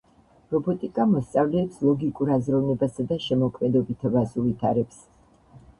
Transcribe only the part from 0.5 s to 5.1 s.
რობოტიკა მოსწავლეებს ლოგიკურ აზროვნებასა და შემოქმედებითობას უვითარებს.